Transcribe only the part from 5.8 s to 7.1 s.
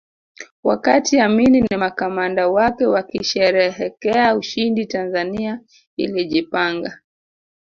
ilijipanga